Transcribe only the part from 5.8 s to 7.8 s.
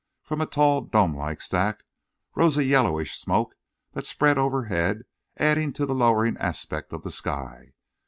the lowering aspect of the sky.